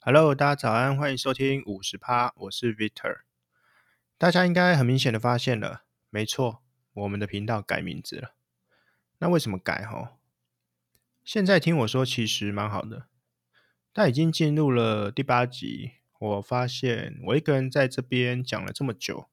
[0.00, 3.22] Hello，大家早安，欢迎收听五十趴，我是 Victor。
[4.16, 6.62] 大家应该很明显的发现了，没错，
[6.94, 8.34] 我们的频道改名字了。
[9.18, 9.84] 那为什么改？
[9.84, 10.12] 齁，
[11.24, 13.08] 现在听我说，其实蛮好的。
[13.92, 19.28] 但已经进入了第八集，我发现我一个人在这边讲了这么久，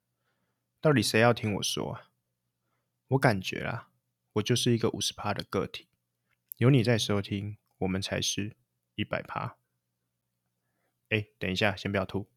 [0.81, 2.09] 到底谁要听我说啊？
[3.09, 3.89] 我感觉啊，
[4.33, 5.87] 我就是一个五十趴的个体，
[6.57, 8.57] 有你在收听，我们才是
[8.95, 9.57] 一百趴。
[11.09, 12.27] 哎，等一下，先不要吐。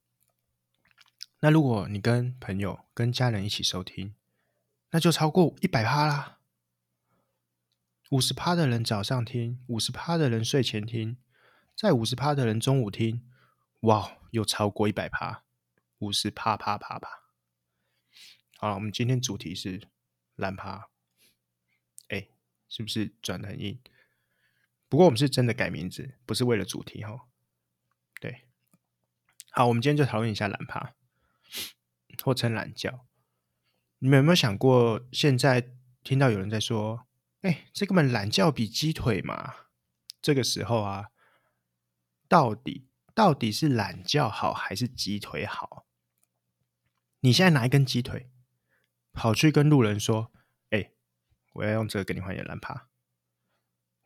[1.40, 4.14] 那如果你跟朋友、跟家人一起收听，
[4.90, 6.40] 那就超过一百趴啦。
[8.10, 11.16] 五十趴的人早上听，五十趴的人睡前听，
[11.76, 13.24] 在五十趴的人中午听，
[13.80, 15.44] 哇，又超过一百趴，
[15.98, 17.08] 五十趴趴趴趴。
[18.56, 19.88] 好了，我们今天主题是
[20.34, 20.88] 懒趴。
[22.08, 22.28] 哎，
[22.68, 23.80] 是不是转的很硬？
[24.88, 27.26] 不过我们是真的改名字，不是为了主题哈。
[28.20, 28.47] 对。
[29.58, 30.94] 好，我们今天就讨论一下懒趴，
[32.22, 33.04] 或称懒觉。
[33.98, 35.72] 你们有没有想过，现在
[36.04, 37.08] 听到有人在说
[37.42, 39.54] ：“哎，这个嘛懒觉比鸡腿嘛？”
[40.22, 41.08] 这个时候啊，
[42.28, 45.88] 到底到底是懒觉好还是鸡腿好？
[47.18, 48.30] 你现在拿一根鸡腿，
[49.12, 50.30] 跑去跟路人说
[50.70, 50.92] ：“哎，
[51.54, 52.86] 我要用这个跟你换一个懒趴。”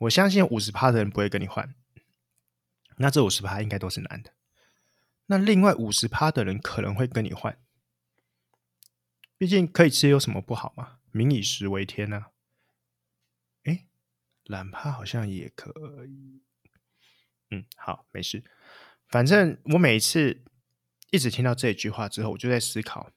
[0.00, 1.74] 我相信五十趴的人不会跟你换，
[2.96, 4.32] 那这五十趴应该都是男的。
[5.32, 7.58] 那另外五十趴的人可能会跟你换，
[9.38, 10.98] 毕竟可以吃有什么不好嘛？
[11.10, 12.30] 民以食为天呐、啊。
[13.64, 13.86] 哎，
[14.44, 15.72] 懒趴好像也可
[16.06, 16.42] 以。
[17.50, 18.44] 嗯，好，没事。
[19.08, 20.44] 反正我每次
[21.10, 23.10] 一直听到这句话之后，我就在思考，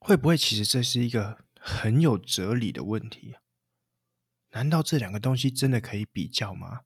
[0.00, 3.36] 会不会其实这是一个很有哲理的问题？
[4.50, 6.80] 难道这两个东西真的可以比较吗？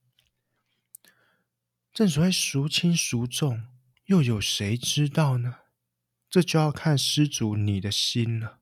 [1.92, 3.66] 正所谓孰轻孰重，
[4.04, 5.56] 又有谁知道呢？
[6.28, 8.58] 这就要看施主你的心了。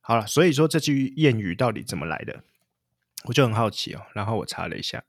[0.00, 2.44] 好了，所以说这句谚语到底怎么来的，
[3.24, 4.06] 我就很好奇哦。
[4.14, 5.04] 然后我查了一下，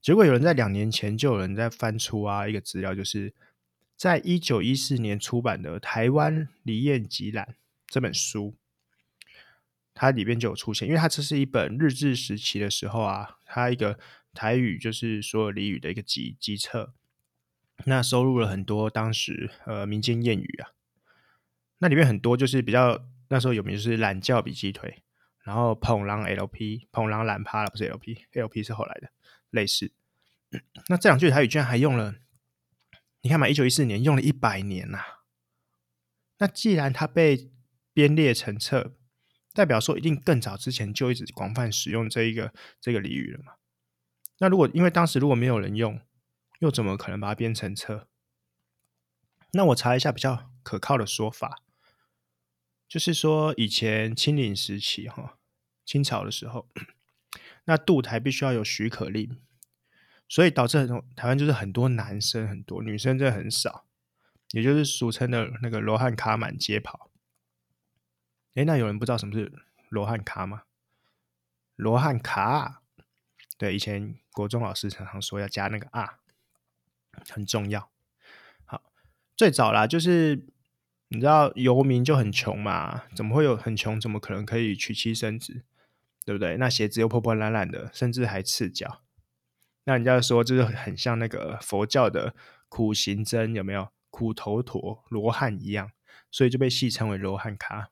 [0.00, 3.32] 结果有人在两年前就有人在翻出啊一个资料，就是
[3.96, 7.46] 在一九一四年出版的《台湾俚谚集览》
[7.86, 8.56] 这本书。
[9.94, 13.98] 它里边就有出现，因为它这是一本日治时期的时候啊，它一个
[14.36, 16.94] 台语就是所有俚语的一个集集册，
[17.86, 20.70] 那收录了很多当时呃民间谚语啊，
[21.78, 25.02] 那里面很多就是比较那时候有名就是懒觉比鸡腿，
[25.42, 29.10] 然后捧狼 LP 捧狼懒趴了不是 LP，LP 是后来的
[29.50, 29.90] 类似，
[30.88, 32.16] 那这两句台语居然还用了，
[33.22, 35.06] 你看嘛，一九一四年用了一百年呐、啊，
[36.38, 37.50] 那既然它被
[37.92, 38.94] 编列成册。
[39.56, 43.54] 代表说，一定更早之前就一直广泛使用这一个这个俚语了嘛？
[44.38, 46.00] 那如果因为当时如果没有人用，
[46.60, 48.08] 又怎么可能把它编成车？
[49.52, 51.62] 那我查一下比较可靠的说法，
[52.88, 55.38] 就是说以前清领时期哈，
[55.84, 56.68] 清朝的时候，
[57.64, 59.40] 那渡台必须要有许可令，
[60.28, 63.86] 所以导致很多台湾就是很多男生很多，女生真的很少，
[64.50, 67.10] 也就是俗称的那个罗汉卡满街跑。
[68.54, 69.52] 哎，那有人不知道什么是
[69.88, 70.64] 罗汉卡吗？
[71.76, 72.82] 罗汉卡，
[73.56, 76.18] 对，以前国中老师常常说要加那个啊，
[77.30, 77.88] 很重要。
[78.66, 78.82] 好，
[79.34, 80.44] 最早啦，就是
[81.08, 83.98] 你知道游民就很穷嘛，怎么会有很穷？
[83.98, 85.64] 怎么可能可以娶妻生子？
[86.26, 86.58] 对不对？
[86.58, 89.00] 那鞋子又破破烂烂的，甚至还赤脚。
[89.84, 92.34] 那人家说就是很像那个佛教的
[92.68, 93.88] 苦行僧，有没有？
[94.10, 95.92] 苦头陀罗汉一样，
[96.30, 97.90] 所以就被戏称为罗汉咖。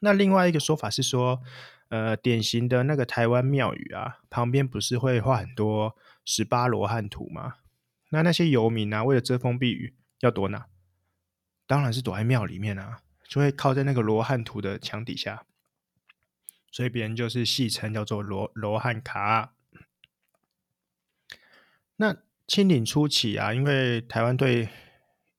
[0.00, 1.42] 那另外一个说法是说，
[1.88, 7.56] 呃，典型的那个台湾庙宇啊，旁边不是会画很多十八罗汉图吗？
[8.10, 10.66] 那那些游民啊，为了遮风避雨，要躲哪？
[11.66, 15.44] 当然是躲在庙里面啊，就会靠在那个罗汉图的墙底下，
[16.70, 19.54] 所以别人就是戏称叫做罗罗汉卡。
[21.96, 22.16] 那
[22.46, 24.68] 清领初期啊，因为台湾对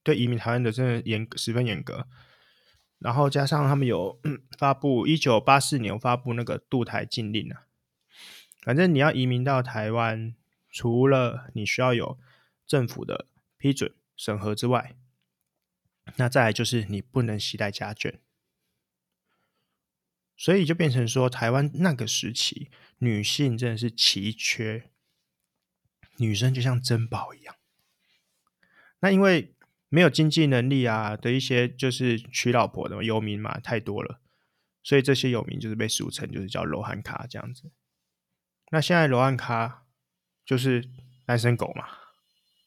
[0.03, 2.07] 对移民台湾的真的严十分严格。
[2.99, 4.19] 然后加上他们有
[4.57, 7.67] 发布一九八四年发布那个渡台禁令啊，
[8.61, 10.33] 反正你要移民到台湾，
[10.69, 12.17] 除了你需要有
[12.65, 13.27] 政府的
[13.57, 14.95] 批准审核之外，
[16.15, 18.19] 那再来就是你不能携带家眷，
[20.37, 24.89] 所以就变成说台湾那个时期女性真的是奇缺，
[26.17, 27.55] 女生就像珍宝一样。
[28.99, 29.54] 那因为。
[29.89, 34.19] 没有经济能力啊的一些就是娶老婆的游民嘛，太多了，
[34.83, 37.71] 所以这些游民就是被俗称就是叫罗汉卡这样子。
[38.71, 39.85] 那现在罗汉卡
[40.45, 40.89] 就是
[41.25, 41.87] 单身狗嘛。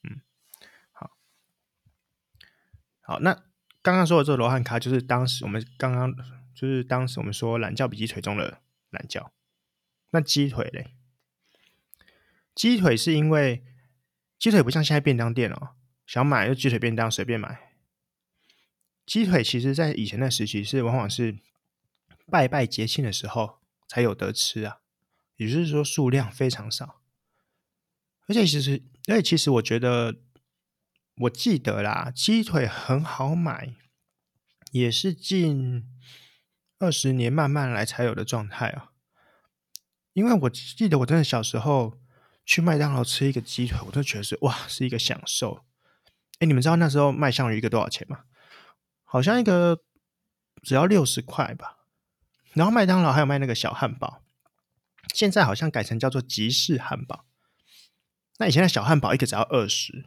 [0.05, 0.21] 嗯，
[0.93, 1.11] 好，
[3.01, 3.35] 好，那
[3.83, 6.15] 刚刚说的这个罗汉卡，就是当时我们刚刚
[6.55, 8.61] 就是当时我们说懒觉比鸡腿中的
[8.91, 9.31] 懒觉。
[10.11, 10.95] 那鸡腿嘞？
[12.55, 13.65] 鸡腿是因为
[14.39, 15.75] 鸡腿不像现在便当店哦，
[16.09, 17.75] 想买就鸡腿便当随便买。
[19.05, 21.39] 鸡腿其实在以前的时期是往往是
[22.31, 24.79] 拜拜节庆的时候才有得吃啊，
[25.37, 27.03] 也就是说数量非常少。
[28.27, 30.17] 而且其实，而且其实我觉得，
[31.17, 33.75] 我记得啦，鸡腿很好买，
[34.71, 35.85] 也是近
[36.79, 38.93] 二十年慢慢来才有的状态啊。
[40.15, 42.01] 因为我记得我真的小时候
[42.47, 45.68] 去麦当劳吃一个鸡腿，我都觉得是哇，是一个享受。
[46.39, 48.25] 哎，你们知道那时候卖香鱼一个多少钱吗？
[49.05, 49.83] 好像一个
[50.63, 51.79] 只要六十块吧。
[52.53, 54.23] 然后麦当劳还有卖那个小汉堡，
[55.15, 57.25] 现在好像改成叫做吉士汉堡。
[58.39, 60.07] 那以前的小汉堡一个只要二十。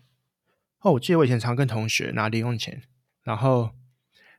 [0.79, 2.83] 哦，我记得我以前常跟同学拿零用钱，
[3.23, 3.75] 然后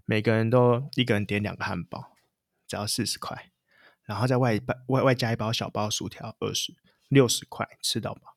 [0.05, 2.17] 每个人都一个人点两个汉堡，
[2.67, 3.51] 只要四十块，
[4.05, 6.75] 然后再外外外加一包小包薯条，二十
[7.09, 8.37] 六十块吃到饱，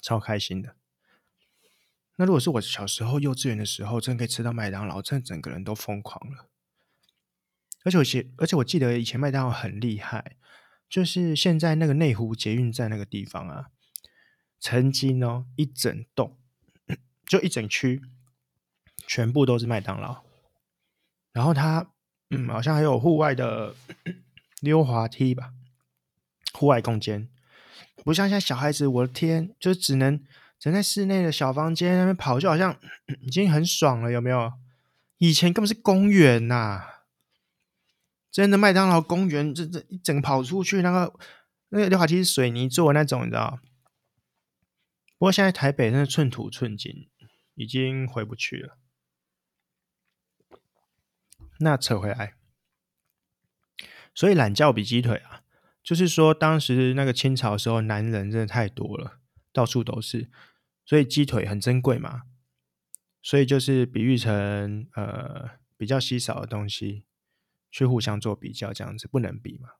[0.00, 0.74] 超开心的。
[2.16, 6.48] 那如果是我小时候幼稚园的时候，真可以吃到麦当劳，真的整个人都疯狂了。
[7.84, 10.36] 而且我记，而且我记得以前麦当劳很厉害，
[10.88, 13.70] 就是现在那个内湖捷运站那个地方啊，
[14.60, 16.36] 曾经哦一整栋，
[17.26, 18.02] 就一整区，
[19.06, 20.22] 全部都是麦当劳。
[21.32, 21.92] 然后它，
[22.28, 23.74] 嗯，好像还有户外的
[24.60, 25.54] 溜滑梯吧，
[26.52, 27.28] 户外空间，
[28.04, 30.22] 不像现在小孩子，我的天，就只能。
[30.62, 32.78] 整在室内的小房间那边跑，就好像
[33.22, 34.52] 已经很爽了，有没有？
[35.18, 36.84] 以前根本是公园呐、
[38.30, 41.18] 真的麦当劳公园，这这一整跑出去，那个
[41.70, 43.58] 那个溜滑梯是水泥做的那种，你知道？
[45.18, 47.08] 不过现在台北真的寸土寸金，
[47.56, 48.78] 已经回不去了。
[51.58, 52.34] 那扯回来，
[54.14, 55.42] 所以懒觉比鸡腿啊，
[55.82, 59.18] 就是说当时那个清朝的时候，男人真的太多了，
[59.52, 60.30] 到处都是。
[60.84, 62.22] 所以鸡腿很珍贵嘛，
[63.22, 67.04] 所以就是比喻成呃比较稀少的东西，
[67.70, 69.70] 去互相做比较，这样子不能比嘛。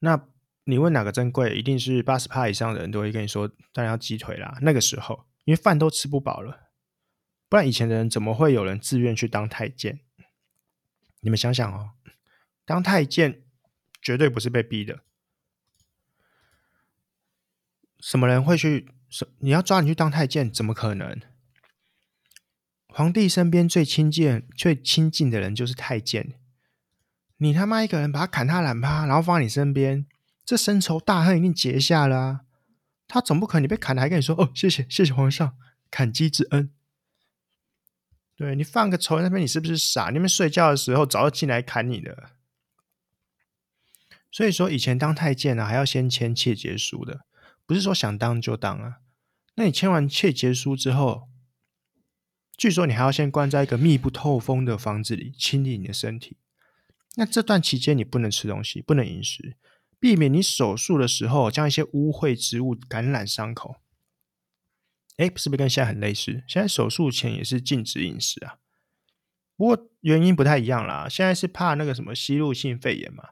[0.00, 0.28] 那
[0.64, 4.58] 你问哪个珍贵，一定是八十趴以上的人都会跟你说，当然要鸡腿啦。
[4.62, 6.70] 那个时候因为饭都吃不饱了，
[7.48, 10.00] 不然以前的人怎么会有人自愿去当太监？
[11.20, 11.92] 你们想想哦，
[12.64, 13.42] 当太监
[14.00, 15.02] 绝对不是被逼的，
[18.00, 18.88] 什么人会去？
[19.40, 21.20] 你要抓你去当太监，怎么可能？
[22.86, 26.34] 皇帝身边最亲近、最亲近的人就是太监。
[27.36, 30.06] 你他妈一个人把他砍他懒趴，然后放你身边，
[30.44, 32.40] 这深仇大恨一定结下了！
[33.08, 35.56] 他总不可能你被砍了还跟你说：“哦，谢谢谢谢皇上，
[35.90, 36.70] 砍鸡之恩。”
[38.36, 40.10] 对，你放个仇人那边，你是不是傻？
[40.10, 42.30] 你们睡觉的时候早就进来砍你的。
[44.30, 47.26] 所以说，以前当太监呢、还要先签切结书的。
[47.70, 48.96] 不是说想当就当啊，
[49.54, 51.28] 那你签完切结书之后，
[52.56, 56.36] 据说你还要先关在一个密不透风的房子里清理你的身体。
[57.14, 59.56] 那这段期间你不能吃东西，不能饮食，
[60.00, 63.76] 避免你手术的时候将一些污秽之物感染伤口。
[65.18, 66.42] 哎，是不是跟现在很类似？
[66.48, 68.58] 现在手术前也是禁止饮食啊，
[69.56, 71.08] 不过原因不太一样啦。
[71.08, 73.28] 现在是怕那个什么吸入性肺炎嘛。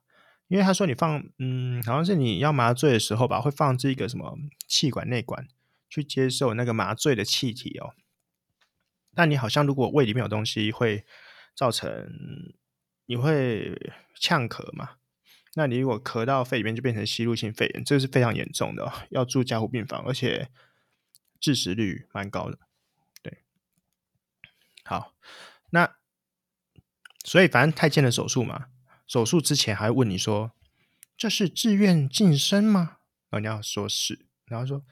[0.48, 5.46] 因为他说你放，嗯，好像是你要麻醉的时候吧，会放置一个什么气管内管
[5.90, 7.94] 去接受那个麻醉的气体哦。
[9.14, 11.04] 但你好像如果胃里面有东西，会
[11.54, 12.08] 造成
[13.04, 13.78] 你会
[14.18, 14.92] 呛咳嘛？
[15.54, 20.48] 那你如果咳到肺里面，就变成吸入性肺炎，这个是非常严重的哦，要住加护病房，而且
[21.38, 22.58] 致死率蛮高的。
[23.22, 23.42] 对，
[24.84, 25.12] 好，
[25.70, 25.96] 那
[27.24, 28.68] 所以反正太监的手术嘛。
[29.08, 30.52] 手术之前还问你说
[31.16, 32.98] ：“这是自愿净身吗？”
[33.30, 34.84] 然后你要说是，然后说：“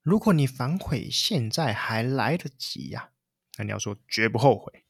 [0.00, 3.10] 如果你反悔，现在还来得及呀。”
[3.58, 4.84] 那你要说绝不后悔。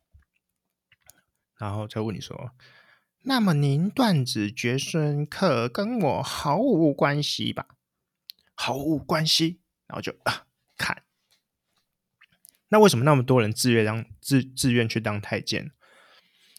[1.58, 2.52] 然后再问你说
[3.25, 7.68] ：“那么您断子绝孙，可跟我毫无关系吧？”
[8.54, 9.60] 毫无关系。
[9.87, 10.46] 然后就啊，
[10.76, 11.04] 看。
[12.68, 15.72] 那为什么那么多人自愿当自自愿去当太监？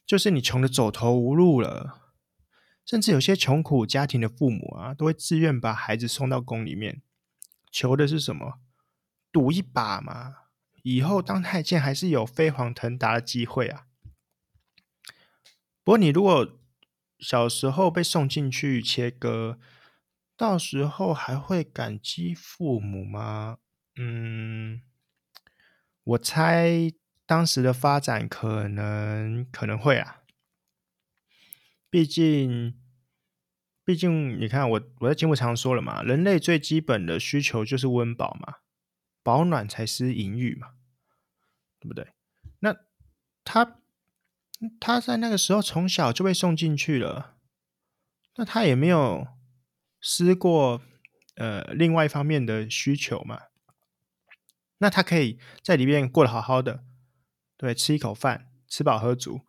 [0.08, 1.99] 就是你穷的走投无路了，
[2.90, 7.04] 甚至有些穷苦家庭的父母啊，都会自愿把孩子送到宫里面，
[7.72, 8.60] 求的是什么？
[9.32, 10.34] 赌一把嘛，
[10.82, 13.86] 以后当太监还是有飞黄腾达的机会啊。
[15.84, 16.60] 不过你如果
[17.20, 19.60] 小时候被送进去切割，
[20.36, 23.60] 到时候还会感激父母吗？
[23.98, 24.82] 嗯，
[26.04, 26.92] 我猜
[27.28, 30.24] 当时的发展可能可能会啊。
[31.90, 32.80] 毕竟，
[33.84, 38.58] 毕竟你看我我在节目常说了嘛，人类最基本的需求就是温饱嘛，
[39.24, 40.70] 保暖才思淫欲嘛，
[41.80, 42.14] 对不对？
[42.60, 42.76] 那
[43.44, 43.80] 他
[44.80, 47.38] 他在那个时候从小就被送进去了，
[48.36, 49.28] 那他也没有。
[50.02, 50.82] 思过，
[51.36, 53.48] 呃，另外一方面的需求嘛，
[54.78, 56.86] 那他可以在里面过得好好的，
[57.58, 59.42] 对，吃一口饭，吃饱喝足，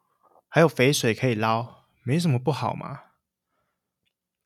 [0.48, 3.02] 还有肥水可以捞，没什么不好嘛。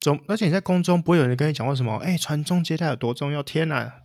[0.01, 3.43] 总而且你在宫中不会有人跟你讲过什么，哎，传宗接代有多重要？
[3.43, 4.03] 天哪，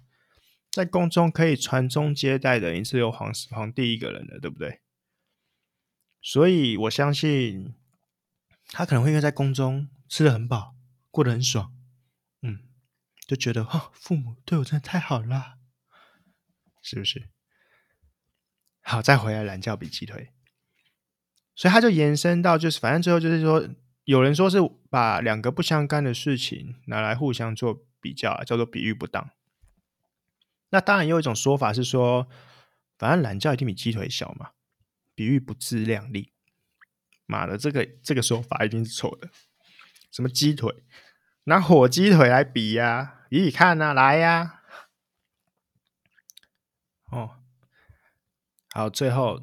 [0.71, 4.81] 在宫中可以传宗接代的，你是有皇皇帝一个人的，对不对？
[6.21, 7.75] 所以我相信
[8.67, 10.75] 他可能会因为在宫中吃得很饱，
[11.11, 11.73] 过得很爽。
[12.41, 12.59] 嗯，
[13.27, 15.57] 就觉得哦，父母对我真的太好了，
[16.81, 17.29] 是不是？
[18.81, 20.33] 好，再回来懒觉比鸡腿，
[21.59, 23.67] 所以他就延伸到，就是反正最后就是说，
[24.05, 29.29] 有人说是把两个不相干的事情拿来互相做比较，叫做比喻不当。
[30.69, 32.29] 那当然也有一种说法是说，
[32.97, 34.51] 反正懒觉一定比鸡腿小嘛，
[35.13, 36.31] 比喻不自量力。
[37.25, 39.27] 妈的，这个这个说法一定是错的。
[40.13, 40.73] 什么鸡腿？
[41.43, 44.61] 拿火鸡腿来比呀、啊，比比看呐、啊，来呀、
[47.11, 47.31] 哦，
[48.69, 49.41] 好，最后，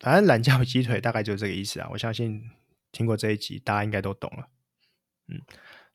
[0.00, 1.88] 反正懒觉鸡腿大概就是这个意思啊。
[1.92, 2.50] 我相信
[2.92, 4.48] 听过这一集，大家应该都懂了。
[5.28, 5.42] 嗯，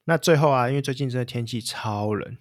[0.03, 2.37] 那最后啊，因为最近真的天气超冷，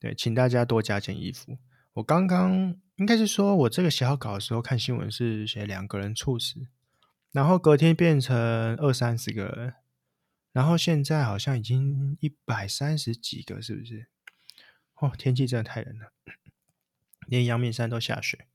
[0.00, 1.58] 对，请大家多加件衣服。
[1.94, 6.66] 我刚刚应该是说我这个写好稿的时候看新闻是写两个人猝死，
[7.32, 8.36] 然后隔天变成
[8.76, 9.74] 二三十个人。
[10.52, 14.06] 然后现在好像已经一百三十几个，是不是？
[15.00, 16.12] 哦，天气真的太冷了，
[17.26, 18.46] 连阳明山都下雪。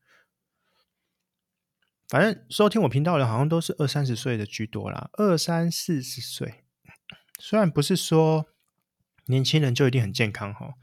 [2.10, 6.64] 反正收听我频道的，好像都是二三十岁的居多啦，二三四十岁。
[7.38, 8.48] 虽然不是说
[9.28, 10.74] 年轻人就一定很健康哈，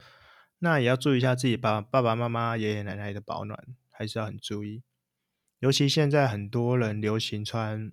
[0.59, 4.83] 那也要注意一下自己爸爸爸妈妈、爷爷奶奶的保暖，还是要很注意。
[5.59, 7.91] 尤其现在很多人流行穿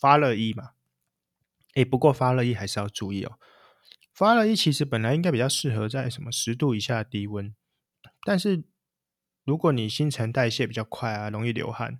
[0.00, 0.70] 发热衣嘛。
[1.74, 3.40] 诶，不过发热衣还是要注意哦。
[4.14, 7.52] 发热衣其实本来应该比较适合在什么十度以下的低温，
[8.24, 8.62] 但是
[9.44, 11.98] 如果你新陈代谢比较快啊，容易流汗，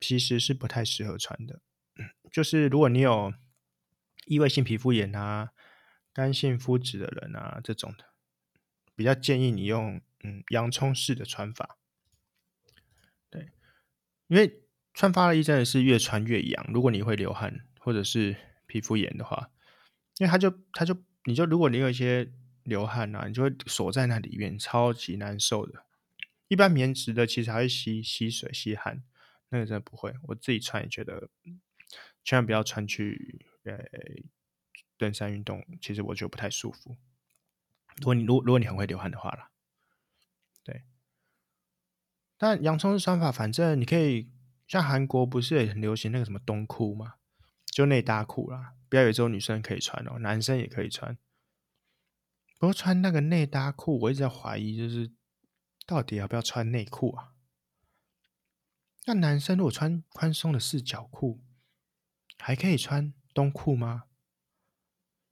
[0.00, 1.60] 其实是不太适合穿的。
[2.32, 3.32] 就是如果你有
[4.26, 5.50] 异位性皮肤炎啊、
[6.12, 8.04] 干性肤质的人啊这种的，
[8.94, 11.78] 比较建议你用嗯洋葱式的穿法。
[13.30, 13.50] 对，
[14.26, 14.62] 因为
[14.94, 18.36] 穿发热衣真的是越穿越痒，如果你会流汗或者是。
[18.70, 19.50] 皮肤炎的话，
[20.18, 22.30] 因为它就它就你就如果你有一些
[22.64, 25.86] 流汗啊，你就会锁在那里面，超级难受的。
[26.48, 29.02] 一般棉质的其实还会吸吸水吸汗，
[29.50, 30.14] 那个真的不会。
[30.24, 31.28] 我自己穿也觉得，
[32.24, 33.78] 千万不要穿去呃
[34.96, 36.96] 登山运动，其实我觉得不太舒服。
[37.96, 39.50] 如果你如果如果你很会流汗的话啦，
[40.62, 40.84] 对。
[42.36, 44.30] 但洋葱式穿法，反正你可以
[44.66, 47.14] 像韩国不是也很流行那个什么冬裤吗？
[47.66, 51.16] 就内搭裤啦，不要以为只有女生可以穿哦，男生也可以穿。
[52.58, 55.12] 不过穿那个内搭裤，我一直在怀疑，就是
[55.86, 57.34] 到底要不要穿内裤啊？
[59.08, 61.40] 那男生如果穿宽松的四角裤，
[62.38, 64.04] 还可以穿冬裤吗？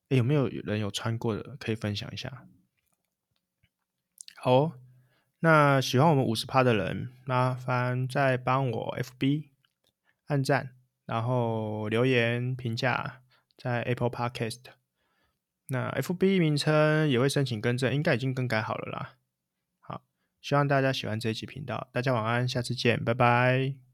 [0.09, 2.47] 有没有人有穿过的可以分享一下？
[4.38, 4.73] 好，
[5.40, 9.50] 那喜欢我们五十趴的人，麻烦再帮我 FB
[10.28, 10.75] 按赞。
[11.04, 13.21] 然后留言评价
[13.59, 14.62] 在 Apple Podcast，
[15.66, 19.16] 那 FB 名称也会申请更正，应该已经更改好了啦。
[20.47, 23.86] 希望大家喜欢这一期频道，大家晚安，下次见，拜拜。